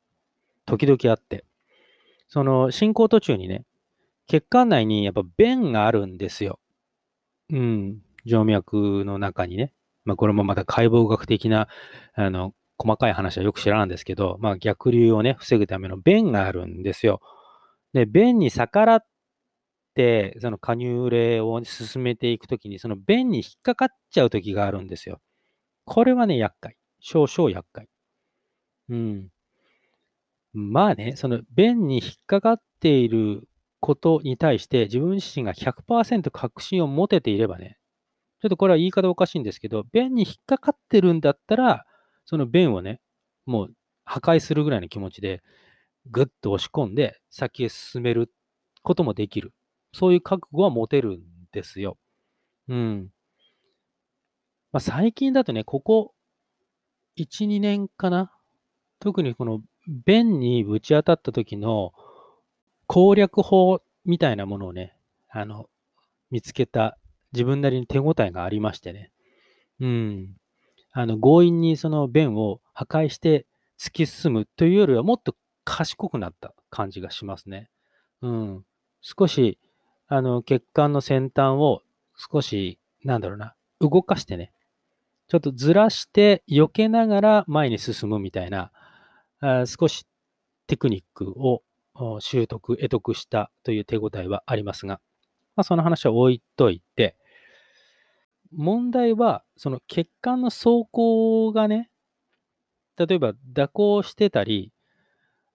[0.65, 1.45] 時々あって、
[2.29, 3.65] その進行途中にね、
[4.27, 6.59] 血管内にやっぱ弁があるんですよ。
[7.51, 9.73] うん、静脈の中にね。
[10.05, 11.69] まあこれもまた解剖学的な、
[12.15, 17.21] あの、細かい話はよく知らないんですけど、まあ逆流をね、防ぐための弁があるんですよ。
[17.93, 19.07] で、弁に逆らっ
[19.95, 25.21] て、その加入例を進めていくときに、その弁に引っかかっちゃうときがあるんですよ。
[25.85, 26.77] これはね、厄介。
[27.01, 27.89] 少々厄介。
[28.89, 29.29] うん。
[30.53, 33.49] まあね、その弁に引っかかっている
[33.81, 37.79] ことに対して自分自身が100%確信を持てていればね、
[38.41, 41.85] ちょっとこれは言い方おかしいんですけど、弁に引っかかってるんだったら、
[42.27, 43.01] その弁をね、
[43.47, 45.43] もう破壊するぐらいの気持ちで、
[46.11, 48.31] ぐっと押し込んで先へ進める
[48.83, 49.53] こともできる。
[49.93, 51.97] そういう覚悟は持てるんですよ。
[52.69, 53.11] うん。
[54.73, 56.15] まあ、最近だとね、ここ
[57.17, 58.31] 1、2年かな
[59.01, 61.93] 特にこの弁にぶち当たった時の
[62.87, 64.97] 攻略法みたいなものをね、
[65.31, 65.69] あの、
[66.31, 66.99] 見つけた
[67.33, 69.13] 自分なりに手応えがありましてね。
[69.81, 70.37] うん。
[70.99, 73.47] あの、強引にその弁を破壊して
[73.79, 77.69] 突き進むというよりはもっと賢くなった感じがしますね。
[78.23, 78.65] うん。
[79.01, 79.59] 少し
[80.09, 81.83] あの、血管の先端を
[82.17, 84.53] 少し、なんだろうな、動かしてね、
[85.29, 88.71] ちょっとずらして避けながら前に進むみたいな、
[89.41, 90.07] あ少し
[90.67, 91.63] テクニックを
[92.21, 95.01] 習得、得得したという手応えはありますが、
[95.57, 97.17] まあ、その話は置いといて、
[98.57, 101.91] 問題は、その血管の走行がね、
[102.97, 104.73] 例えば蛇行してたり、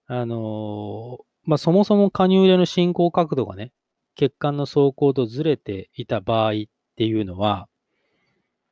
[0.06, 3.72] あのーまあ、そもそも加入入れの進行角度がね、
[4.14, 6.54] 血管の走行とずれていた場合っ
[6.96, 7.68] ていうのは、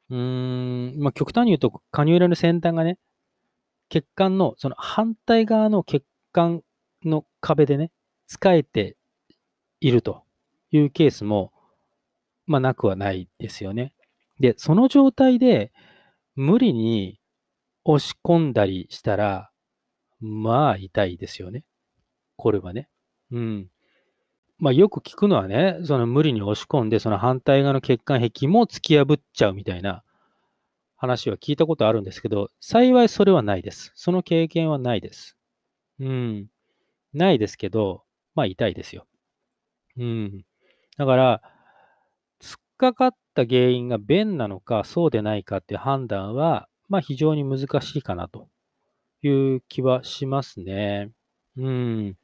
[0.08, 2.98] うーん、まあ、極端に言うと、加入れの先端がね、
[3.88, 6.62] 血管のその反対側の血管
[7.04, 7.90] の壁でね、
[8.26, 8.96] 使えて
[9.80, 10.22] いると
[10.70, 11.52] いうケースも、
[12.46, 13.92] まあ、なくはないですよね。
[14.40, 15.72] で、その状態で
[16.34, 17.20] 無理に
[17.84, 19.50] 押し込んだりしたら、
[20.20, 21.64] まあ痛いですよね。
[22.36, 22.88] これはね。
[23.30, 23.68] うん。
[24.58, 30.02] まあよく聞くのはね、その無理に押し込んで、その反対側の血管壁も突き破っちゃうみたいな
[30.96, 33.92] 話は聞いたことあるんですけど、幸いそれはないです。
[33.94, 35.36] その経験はないです。
[35.98, 36.46] うん。
[37.14, 39.06] ないですけど、まあ痛いですよ。
[39.96, 40.44] うん。
[40.98, 41.42] だから、
[42.40, 48.48] 突っかかってた原因が便なのか、そうでないかっていう判断は、まあ非常に難しいかなと
[49.22, 51.10] いう気はしますね。
[51.56, 52.16] うん。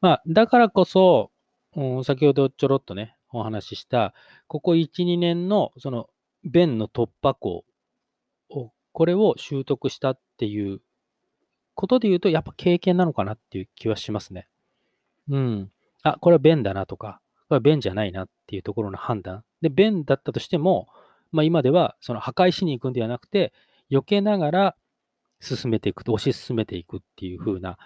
[0.00, 1.30] まあ、だからこそ、
[1.74, 4.14] うん、先ほどちょろっとね、お話しした、
[4.46, 6.08] ここ1、2年のその
[6.44, 7.64] 便の突破口
[8.50, 10.80] を、これを習得したっていう
[11.74, 14.48] ことで言うと、やっぱ経験なのかなっていう気はしますね。
[15.28, 15.70] うん。
[16.02, 19.44] あ、これは便だなとか、は便じゃないなっていうところの判断。
[19.62, 20.88] で、便だったとしても、
[21.32, 23.52] まあ今ではその破壊しに行くんではなくて、
[23.90, 24.76] 避けながら
[25.40, 27.78] 進めていくと、推し進めていくっていう風な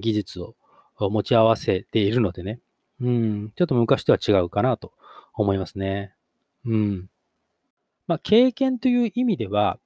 [0.00, 0.54] 技術を
[0.98, 2.60] 持ち合わせているのでね。
[3.00, 4.92] うん、ちょっと昔とは違うかなと
[5.34, 6.12] 思いますね。
[6.66, 7.08] うん。
[8.06, 9.78] まあ、経験という意味では、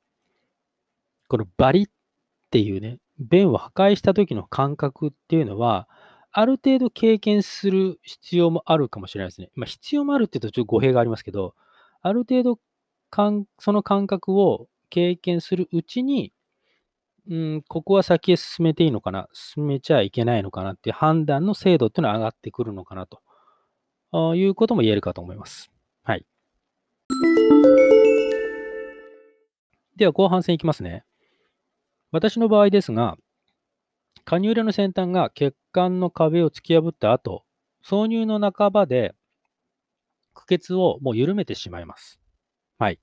[1.28, 1.88] このバリっ
[2.50, 5.88] ていうね、弁を破壊した時の感覚っていうのは、
[6.36, 9.50] ある程度経験する必要もあるかもしれないですね。
[9.54, 11.54] まあ、必要もあるって言うとちょっと語弊がありますけど、
[12.02, 12.58] ある程度
[13.08, 16.32] かん、その感覚を経験するうちに、
[17.30, 25.70] うん、ここは先へ進めていいのかな、進めちゃいけないのかなっていう判断の精度っていうのは上がってくるのかなということも言えるかと思います。
[26.02, 26.26] はい。
[29.94, 31.04] では後半戦いきますね。
[32.10, 33.16] 私の場合ですが、
[34.24, 37.44] 加入れの先端が血管の壁を突き破った後、
[37.84, 39.14] 挿入の半ばで
[40.32, 42.20] 苦血をもう緩めてしまいます。
[42.78, 42.98] はい。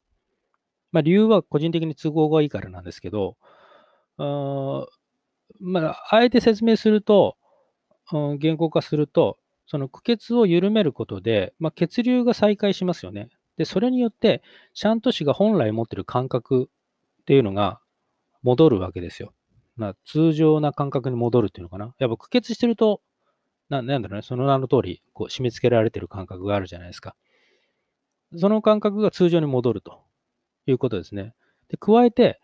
[0.91, 3.37] まあ、理由は個人的に都合がいいからなんですけど、
[4.17, 4.85] あ
[5.59, 7.37] まあ、あえて説明すると、
[8.11, 13.29] うん、言語化すると、その苦血を緩めることで、まあ、血流が再開しますよね。
[13.57, 14.41] で、それによって、
[14.73, 16.69] シャント氏が本来持ってる感覚
[17.21, 17.79] っていうのが
[18.43, 19.33] 戻るわけですよ。
[19.75, 21.93] まあ、通常な感覚に戻るっていうのかな？
[21.97, 23.01] やっぱ苦血してると、
[23.69, 27.15] ななんだろうね、その名の通り、こう、締め付けられてる感覚があるじゃないですか。
[28.37, 30.03] その感覚が通常に戻ると
[30.65, 31.33] いうことですね。
[31.69, 32.39] で、加えて、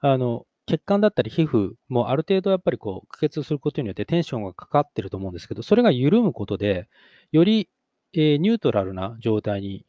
[0.00, 6.88] あの、血管だったり皮膚もある程度やっぱりこう、苦血することによってテンションがかかってると思うんですけど、それが緩むことで、
[7.32, 7.70] より、
[8.12, 9.86] えー、ニュートラルな状態に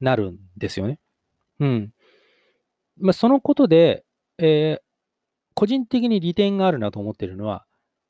[0.00, 0.98] なるんですよね。
[1.60, 1.92] うん。
[2.98, 4.04] まあ、そのことで、
[4.38, 4.82] えー、
[5.54, 7.64] 個人的に利点があるなと思ってるのは、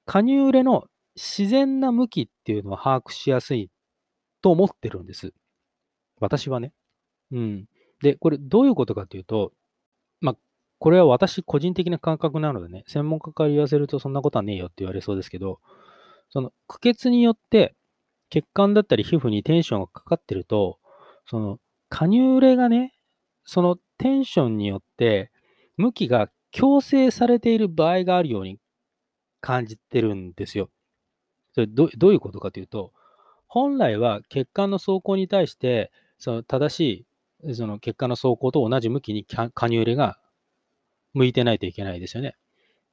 [0.06, 3.70] 加入入れの自然な向きっていうのを把握しやすい
[4.42, 5.32] と思ってるんです。
[6.20, 6.72] 私はね。
[7.30, 7.66] うん。
[8.02, 9.52] で、これどういうことかというと、
[10.20, 10.36] まあ、
[10.78, 15.60] これは私個人的な感覚なのでね、専門家から言わせるとそんなことはねえよって言われそうですけど、
[16.30, 17.74] その苦血によって
[18.30, 20.78] 血管だったり皮膚にテンションがかかってると、
[21.26, 22.94] その加入れがね、
[23.44, 25.30] そのテンションによって
[25.76, 28.58] 向きが強制されている場合があるように
[29.40, 30.70] 感じてるんですよ。
[31.54, 32.92] それどどういうことかというと、
[33.48, 40.18] 本来は血管の走行に対して、その正しいその血管の走行と同じ向きに加入れが
[41.14, 42.36] 向いてないといけないですよね。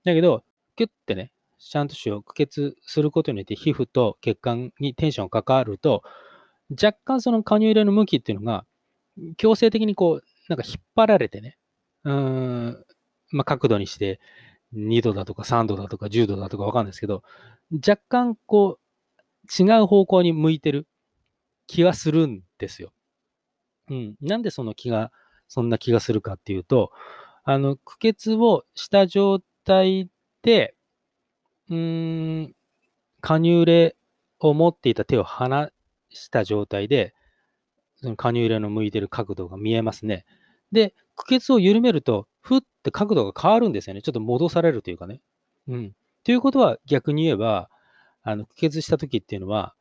[0.04, 0.44] だけど、
[0.76, 6.04] キュッてね、ちゃんと血を苦血することによって皮膚と血管にテンションがかかると、
[6.72, 8.66] 若干その加入入れの向きっていうのが、
[9.38, 11.58] 強制的にこう、なんか引っ張られてね、
[12.06, 12.86] うん、
[13.32, 14.20] まあ、角度にして
[14.74, 17.24] 2度だとか3度だとか10度だとかわかんないですけど、
[17.88, 20.88] 若干こう、違う方向に向いてる
[21.68, 22.92] 気がするんですよ。
[23.90, 24.16] うん。
[24.22, 25.12] なんでその気が、
[25.48, 26.92] そんな気がするかっていうと、
[27.44, 30.10] あの、苦血をした状態
[30.44, 30.76] で、
[31.70, 32.54] うーん、
[33.22, 33.96] 加入れ
[34.40, 35.72] を持っていた手を離
[36.10, 37.14] した状態で、
[37.98, 40.26] その加入れの向いてる角度が見えますね。
[40.72, 44.02] で、苦血を緩めると、ふって角度が変わるんですよね。
[44.02, 45.22] ちょっと戻されるというかね。
[45.68, 45.94] うん。
[46.24, 47.70] ということは逆に言えば、
[48.24, 49.74] あの、苦血した時っていうのは、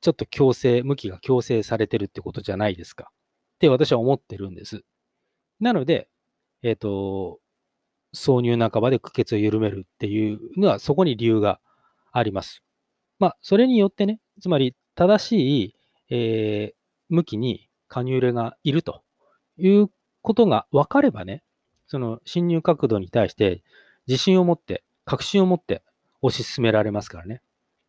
[0.00, 3.10] ちょっと強制、向きが強制されてるってことじゃないですか。
[3.56, 4.82] って私は思ってるんです。
[5.60, 6.08] なので、
[6.62, 7.38] えっ、ー、と、
[8.14, 11.60] 挿入半ばで苦血を緩めるっていうのは、そこに理由が
[12.12, 12.62] あります。
[13.18, 15.76] まあ、それによってね、つまり正しい、
[16.10, 16.74] えー、
[17.08, 19.02] 向きに加入れがいると
[19.56, 19.88] いう
[20.22, 21.42] ことが分かればね、
[21.86, 23.62] その侵入角度に対して
[24.06, 25.82] 自信を持って、確信を持って
[26.22, 27.42] 推し進められますからね。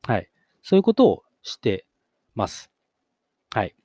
[0.06, 0.30] はい。
[0.62, 1.86] そういうことをして
[2.36, 2.72] ます。
[3.54, 3.76] はい。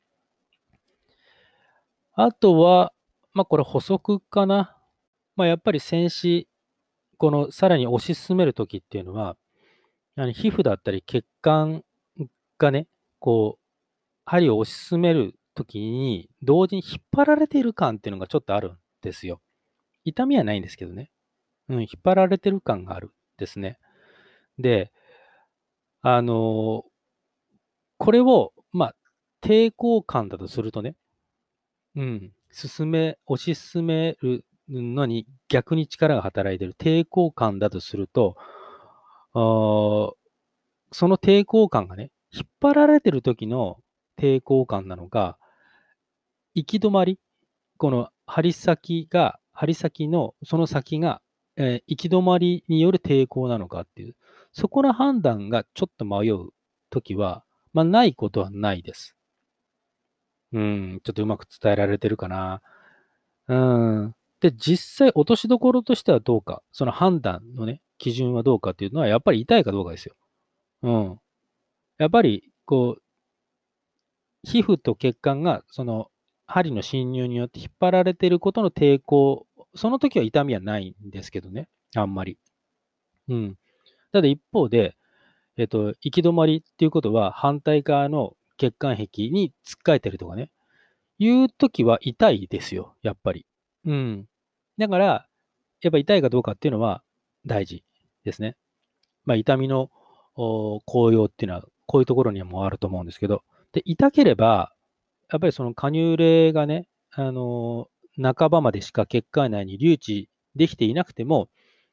[2.15, 2.93] あとは、
[3.35, 4.77] まあこれ補足かな。
[5.37, 6.49] まあやっぱり戦士、
[7.17, 9.37] このさらに推し進めるときっていうのは、
[10.17, 11.85] 皮膚だったり血管
[12.59, 12.89] がね、
[13.21, 13.65] こう、
[14.25, 19.40] 針を推し進めるときに、同時に引っ張られている感っていうのがちょっとあるんですよ。
[20.05, 21.11] 痛みはないんですけどね。
[21.68, 23.79] うん、引っ張られてる感があるですね。
[24.59, 24.92] で、
[26.01, 26.85] あの
[27.97, 28.94] これを、まあ、
[29.42, 30.94] 抵抗感だとするとね、
[31.97, 38.37] うん、進め、推し進めるのに逆に力が働いてる抵抗感だとすると、
[39.35, 40.16] そ
[41.03, 43.79] の抵抗感がね、引っ張られてる時の
[44.16, 45.37] 抵抗感なのか、
[46.59, 47.18] 行き止まり、
[47.77, 51.21] この針先が、針先のその先が、
[51.57, 54.16] えー、行き止まりによる抵抗なのかっていう、
[54.53, 56.51] そこの判断がちょっと迷う
[56.90, 59.16] ときは、まあ、ないことはないです。
[60.53, 62.62] うん、ちょっとうまく伝えられてるかな。
[63.49, 64.14] うん。
[64.40, 70.14] で、実際落としどころとしてはどうか、その判断のね、基準はどうかっていうのは、やっぱり痛いかどうかですよ。
[70.83, 71.21] うん。
[71.99, 73.03] やっぱり、こう、
[74.44, 76.11] 皮膚と血管が、その、
[76.49, 82.39] 針の侵入によって引っ張られていることの抵抗、その時は痛みはないんですけどね、あんまり。
[83.29, 83.57] うん。
[84.13, 84.97] ただ一方で、
[85.59, 90.51] えっ、と、行き止まりっていうことは、反対側の血管壁につっかえてるとかね、
[91.19, 93.45] いう時は痛いですよ、やっぱり。
[93.85, 94.27] うん。
[94.79, 95.29] だから、
[95.83, 97.03] やっぱ痛いかどうかっていうのは
[97.45, 97.85] 大事
[98.25, 98.57] ですね。
[99.27, 99.91] まあ、痛みの
[100.35, 104.73] 効用っていうのは、こういうところにはもうあると思うんですけど、で、痛ければ、
[105.31, 107.88] やっぱりその加入例がね、あの
[108.21, 111.49] 半ばまでしか血管内に留置できていなくても、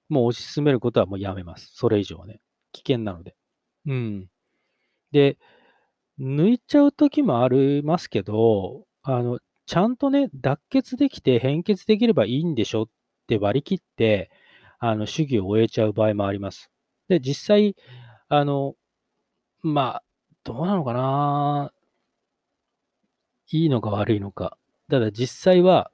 [0.10, 1.72] もう推し進めることはもうやめます。
[1.74, 2.40] それ以上はね。
[2.72, 3.36] 危険なので。
[3.88, 4.28] うん。
[5.12, 5.38] で、
[6.20, 12.86] 抜いちゃう時もありますけど、あの、ちゃんとね、脱血できて変血できればいいんでしょっ
[13.28, 14.32] て割り切って、
[14.80, 16.70] あの、主義を終えちゃう場合もあります。
[17.08, 17.76] で、実際、
[18.30, 18.76] あの、
[19.64, 20.04] まあ、
[20.44, 21.72] どうなのかな。
[23.50, 24.58] いいのか悪いのか。
[24.90, 25.92] ただ実際は、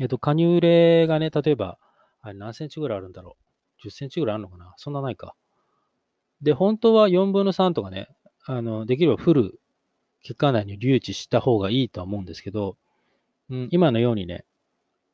[0.00, 1.78] えっと、加入例がね、例えば、
[2.20, 3.36] あれ何センチぐらいあるんだろ
[3.82, 3.86] う。
[3.88, 5.34] 10センチぐらいあるのかなそんなないか。
[6.40, 8.08] で、本当は4分の3とかね、
[8.44, 9.60] あの、できればフル
[10.22, 12.76] 血管内に留置した方がいいとは思うんですけど、
[13.50, 14.44] うん、今のようにね、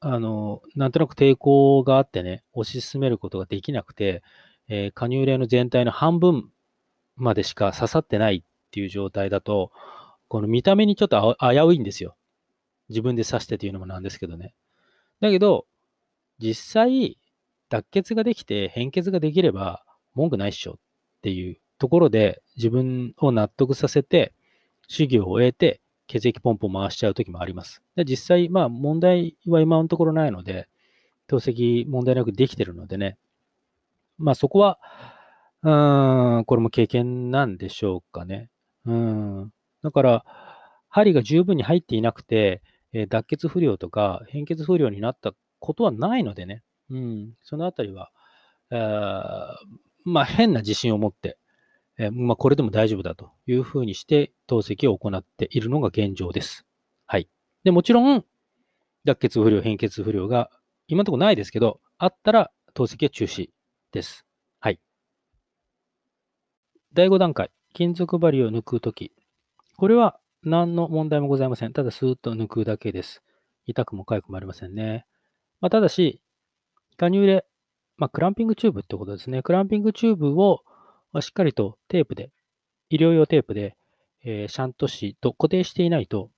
[0.01, 4.23] あの、なんとなく抵抗があってね、推し進めることができなくて、
[4.69, 6.51] えー、加入例の全体の半分
[7.17, 9.73] までしか刺さってないっていう状態だと、
[10.29, 12.17] この見た目にちょっと危ういんですよ。
[12.89, 14.55] 自分で刺してというのもなんですけどね。
[15.21, 15.67] だけど、
[16.39, 17.19] 実際、
[17.69, 19.83] 脱血ができて変血ができれば
[20.15, 20.75] 文句ないっしょっ
[21.23, 24.33] ていうところで自分を納得させて、
[24.87, 27.83] 主義を終えて血液ポンプを回しちゃう時もあります。
[27.97, 30.69] で実際、まあ問題は今のところないので、
[31.27, 33.19] 透析問題なくできてるのでね、
[34.17, 34.79] まあそこは、
[35.63, 38.51] うーん、これも経験なんでしょうかね。
[38.87, 39.53] うん。
[39.83, 40.25] だから、
[40.89, 42.63] 針が十分に入っていなくて、
[42.93, 48.11] えー、脱血不良とか変血不良になったことはないのでね、うん、そのあたりは、
[50.05, 51.39] まあ、変な自信を持って、
[51.99, 56.65] えー、まあ、これでも大丈夫だというふうにして透析を行っているのが現状です。
[57.07, 57.29] はい。
[57.65, 58.25] で、もちろん、
[59.05, 60.51] 脱血不良、変血不良が
[60.87, 63.51] 今のところないですけど、あったら透析は中止
[63.93, 64.25] です。
[64.61, 64.81] はい。
[66.95, 69.13] 第5段階、金属針を抜くとき。
[69.79, 71.73] これは何の問題もございません。
[71.73, 73.23] ただスーッと抜くだけです。
[73.65, 75.07] 痛くも痒くもありませんね。
[75.61, 76.21] まあ、ただし、
[76.97, 77.47] 加入れ
[77.97, 79.43] まあ、クランピングチューブってことですね。
[79.43, 80.63] クランピングチューブを
[81.21, 82.31] しっかりとテープで、
[82.91, 83.77] 医療用テープで、
[84.25, 86.31] えー、シャント紙と固定していないと、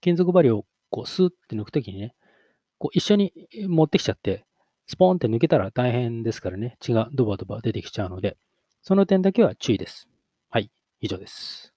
[0.00, 2.14] 金属針をこうスーって抜くときにね、
[2.78, 3.32] こう一緒に
[3.68, 4.44] 持ってきちゃって、
[4.86, 8.36] スポーンって抜けたら大変ですからね、血がドバドバ出てきちゃうので、
[8.82, 10.08] その点だけは注意です。
[10.50, 11.72] はい、以上です。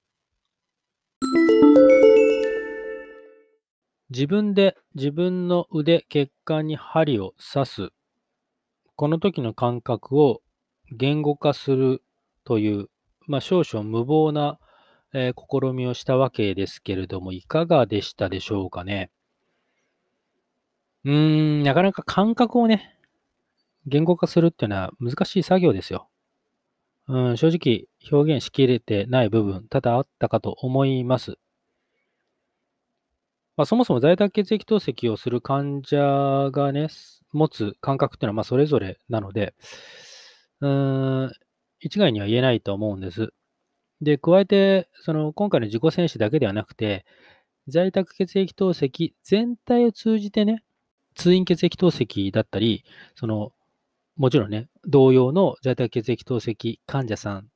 [4.09, 7.89] 自分で自分の腕、血管に針を刺す
[8.95, 10.41] この時の感覚を
[10.91, 12.03] 言語化する
[12.43, 12.89] という、
[13.27, 14.59] まあ、少々無謀な、
[15.13, 19.09] えー、試みをしたわけですけれども、いかがでしたでしょうかね。
[21.05, 22.97] うーん、なかなか感覚をね、
[23.87, 26.07] 言語化するっていうのは難しい作業ですよ。
[27.07, 31.37] うん、正直表現しきれてない部分多々あったかと思います。
[33.55, 36.87] まあ、そもそも在宅血液透析をする患者がね、
[37.33, 39.53] 持つ感覚っていうのはまそれぞれなので、
[40.61, 41.31] うーん、
[41.79, 43.29] 一概には言えないと思うんです。
[44.01, 47.05] で、加えて、その今回の自己戦士だけではなくて、
[47.67, 50.63] 在宅血液透析全体を通じてね、
[51.15, 52.83] 通院血液透析だったり、
[53.15, 53.51] その、
[54.17, 57.49] もちろんね、同様の在宅血液透析患者さん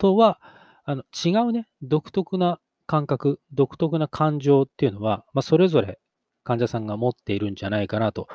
[0.00, 0.40] とは、
[0.84, 6.00] あの違うね、独特な感覚、独特な感情っていうのは、まあ、それぞれ
[6.42, 8.26] 患者さんが持っているんじゃないかなと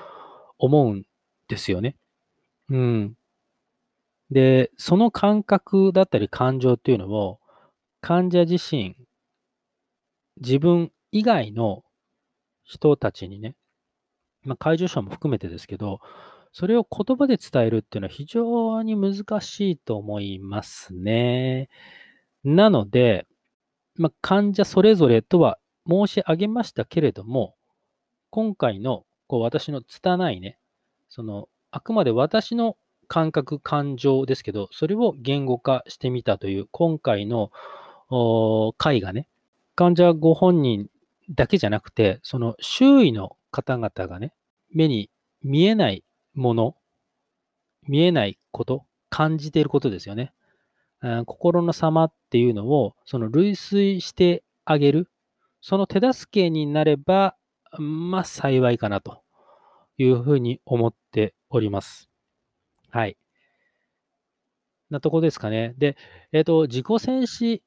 [0.59, 1.03] 思うん
[1.47, 1.97] ですよね。
[2.69, 3.15] うん。
[4.29, 7.39] で、その感覚だったり感情っていうのを、
[7.99, 8.95] 患者自身、
[10.37, 11.83] 自分以外の
[12.63, 13.55] 人たちにね、
[14.43, 15.99] まあ、介助者も含めてですけど、
[16.57, 21.67] それを言葉で伝えるっていうのは非常に難しいと思いますね。
[22.45, 23.27] なので、
[23.95, 27.55] まあ、患者それぞれとは申し上げましたけれども、
[28.29, 30.57] 今回のこう私の拙いね、
[31.09, 32.77] そのあくまで私の
[33.09, 37.51] 感覚、感情ですけど、それを言語化してみたという今回の
[38.77, 39.27] 回がね、
[39.75, 40.87] 患者ご本人
[41.29, 44.33] だけじゃなくて、その周囲の方々がね、
[44.73, 45.11] 目に
[45.43, 46.04] 見えない
[46.35, 46.75] もの、
[47.87, 50.33] 見えないこと、感じていることですよね。
[51.25, 55.09] 心の様っていうのを、その類推してあげる、
[55.61, 57.35] その手助けになれば、
[57.77, 59.23] まあ幸いかなと
[59.97, 62.09] いうふうに思っております。
[62.89, 63.17] はい。
[64.89, 65.73] なとこですかね。
[65.77, 65.97] で、
[66.31, 67.63] えっ、ー、と、自己戦士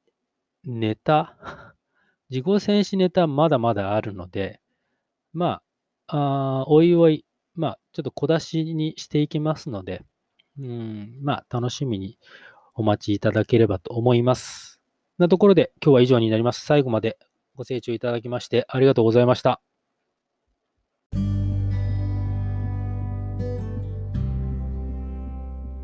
[0.63, 1.35] ネタ、
[2.29, 4.61] 自己戦士ネタまだまだあるので、
[5.33, 5.61] ま
[6.07, 7.25] あ、あおいおい、
[7.59, 10.01] まあ、ちょっと小出しにしていきますので、
[10.57, 12.17] うん、まあ、楽しみに
[12.73, 14.79] お待ちいただければと思います。
[15.17, 16.65] なところで今日は以上になります。
[16.65, 17.19] 最後まで
[17.55, 19.61] ご清聴いただきましてありがとうございました。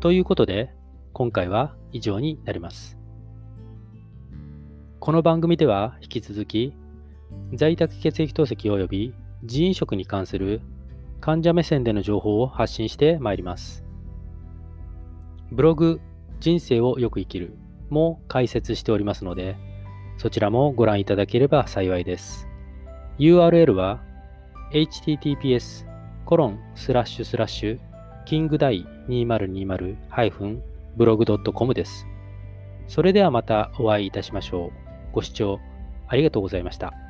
[0.00, 0.72] ということで、
[1.12, 2.96] 今回は以上になります。
[4.98, 6.72] この番組では引き続き、
[7.52, 9.14] 在宅血液透析及び
[9.44, 10.62] 人員食に関する
[11.20, 13.84] 患者目線での情報を発信してまいります。
[15.50, 16.00] ブログ、
[16.40, 17.56] 人生をよく生きる
[17.88, 19.56] も解説しておりますので、
[20.18, 22.48] そちらもご覧いただければ幸いです。
[23.18, 24.02] URL は
[24.72, 25.86] https
[26.24, 27.78] コロンスラッシュスラッシュ
[28.24, 29.96] キングダイ2020
[30.96, 32.06] blog.com です。
[32.88, 34.70] それではまたお会いいたしましょう。
[35.12, 35.60] ご視聴
[36.08, 37.05] ありがとうございました。